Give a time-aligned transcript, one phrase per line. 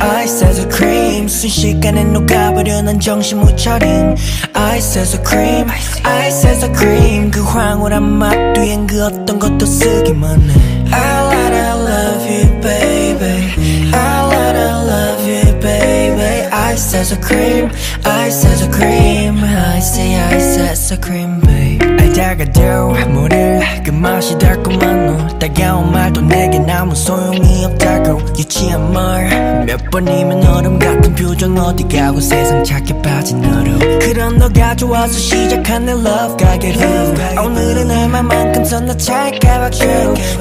[0.00, 2.82] Ice as a cream 순식간에 녹아버려.
[2.82, 4.14] 난 정신 못 차린
[4.54, 5.68] Ice as a cream
[6.04, 7.30] Ice as a cream.
[7.30, 10.54] 그 황홀한 맛 뒤엔 그 어떤 것도 쓰기만 해.
[10.92, 13.92] I let I love you baby.
[13.92, 16.46] I let I love you baby.
[16.72, 17.70] Ice as a cream
[18.04, 19.38] Ice as a cream.
[19.42, 21.45] Ice, ice as a cream.
[22.26, 29.64] 다가도 모를 그 맛이 달콤한 너 따가운 말도 내겐 아무 소용이 없다고 유치한 말.
[29.64, 35.86] 몇 번이면 얼음 같은 표정 어디 가고 세상 착해 빠진 너로 그런 너가 좋아서 시작한
[35.86, 36.80] 내 love 가게로.
[37.44, 37.85] 오늘은
[38.66, 39.84] 선나 찰까 박수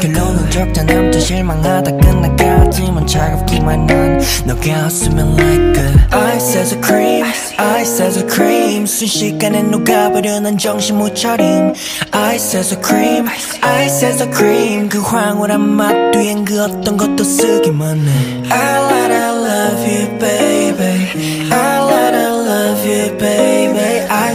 [0.00, 7.26] 결론은 적다 남자 실망하다 끝나가지만 차갑기만 한 너가 없으면 like a ice as a cream
[7.58, 8.86] ice as a cream.
[8.86, 11.72] 순식간에 녹아버려 난 정신 못 차림.
[12.12, 13.28] Ice as a cream
[13.62, 14.88] Ice as a cream.
[14.88, 18.50] 그 황홀한 맛 뒤엔 그 어떤 것도 쓰기만 해.
[18.50, 19.13] I love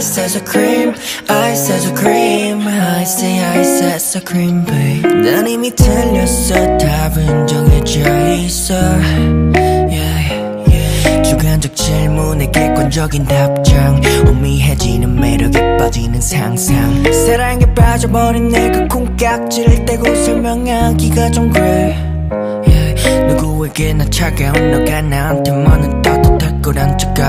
[0.00, 0.94] Ice as a cream
[1.28, 2.66] Ice as a cream.
[2.66, 5.06] Ice ice as a cream babe.
[5.06, 6.54] 난 이미 틀렸어.
[6.78, 8.00] 답은 정해져
[8.36, 8.74] 있어.
[11.22, 14.00] 주관적 질문에 객관적인 답장.
[14.26, 17.04] 오미해지는 매력에 빠지는 상상.
[17.12, 21.94] 사랑에 빠져버린 내가 콩깍지를 떼고 설명하기가 좀 그래.
[22.66, 23.34] Yeah.
[23.34, 27.19] 누구에게나 차가운 너가 나한테만은 따뜻할 거란 착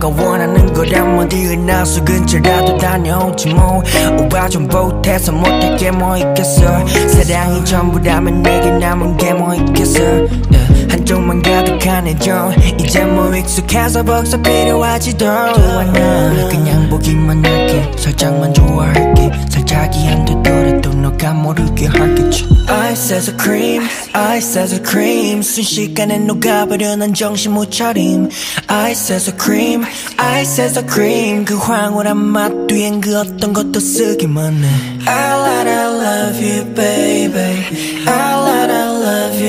[0.00, 3.82] 너가 원하는 거라면 어디에 나서 근처라도 다녀오지 뭐.
[4.18, 6.86] 오바 좀 보태서 못할 게뭐 있겠어.
[6.88, 10.00] 사랑이 전부라면 내게 남은 게 뭐 있겠어.
[10.02, 10.79] yeah.
[10.90, 12.52] 한쪽만 가득한 애정.
[12.78, 16.48] 이제 뭐 익숙해서 벌써 필요하지도 않아.
[16.48, 17.90] 그냥 보기만 할게.
[17.96, 19.30] 살짝만 좋아할게.
[19.48, 22.48] 살짝이 안 되더라도 너가 모르게 할겠지.
[22.68, 23.82] Ice as a cream
[24.14, 25.42] Ice as a cream.
[25.42, 28.28] 순식간에 녹아버려 난 정신 못 차림.
[28.68, 29.84] Ice as a cream
[30.18, 31.44] Ice as a cream.
[31.44, 34.68] 그 황홀한 맛 뒤엔 그 어떤 것도 쓰기만 해.
[35.06, 37.64] I love I love you baby.
[38.06, 39.39] I love I love you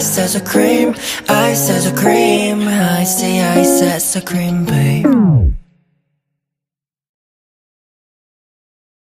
[0.00, 0.94] Ice as a cream
[1.28, 2.66] Ice as a cream.
[2.66, 5.59] Ice ice as a cream babe